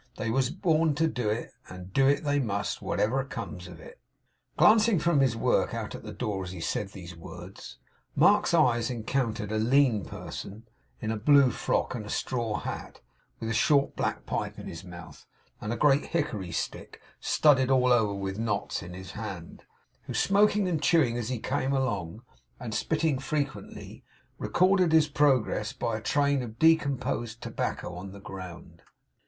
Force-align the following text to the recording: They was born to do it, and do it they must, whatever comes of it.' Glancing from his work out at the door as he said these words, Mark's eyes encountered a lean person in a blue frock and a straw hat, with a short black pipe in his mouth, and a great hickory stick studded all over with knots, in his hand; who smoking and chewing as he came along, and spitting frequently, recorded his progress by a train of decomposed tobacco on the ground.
They 0.17 0.31
was 0.31 0.49
born 0.49 0.95
to 0.95 1.05
do 1.07 1.29
it, 1.29 1.51
and 1.69 1.93
do 1.93 2.07
it 2.07 2.23
they 2.23 2.39
must, 2.39 2.81
whatever 2.81 3.23
comes 3.23 3.67
of 3.67 3.79
it.' 3.79 3.99
Glancing 4.57 4.97
from 4.97 5.19
his 5.19 5.35
work 5.35 5.75
out 5.75 5.93
at 5.93 6.01
the 6.01 6.11
door 6.11 6.43
as 6.43 6.49
he 6.51 6.59
said 6.59 6.89
these 6.89 7.15
words, 7.15 7.77
Mark's 8.15 8.51
eyes 8.55 8.89
encountered 8.89 9.51
a 9.51 9.59
lean 9.59 10.03
person 10.03 10.67
in 11.01 11.11
a 11.11 11.17
blue 11.17 11.51
frock 11.51 11.93
and 11.93 12.03
a 12.03 12.09
straw 12.09 12.57
hat, 12.61 12.99
with 13.39 13.47
a 13.47 13.53
short 13.53 13.95
black 13.95 14.25
pipe 14.25 14.57
in 14.57 14.65
his 14.67 14.83
mouth, 14.83 15.27
and 15.61 15.71
a 15.71 15.77
great 15.77 16.05
hickory 16.07 16.51
stick 16.51 16.99
studded 17.19 17.69
all 17.69 17.91
over 17.91 18.15
with 18.15 18.39
knots, 18.39 18.81
in 18.81 18.95
his 18.95 19.11
hand; 19.11 19.61
who 20.07 20.15
smoking 20.15 20.67
and 20.67 20.81
chewing 20.81 21.15
as 21.15 21.29
he 21.29 21.37
came 21.37 21.73
along, 21.73 22.23
and 22.59 22.73
spitting 22.73 23.19
frequently, 23.19 24.03
recorded 24.39 24.93
his 24.93 25.07
progress 25.07 25.73
by 25.73 25.95
a 25.95 26.01
train 26.01 26.41
of 26.41 26.57
decomposed 26.57 27.39
tobacco 27.39 27.93
on 27.93 28.11
the 28.13 28.19
ground. 28.19 28.81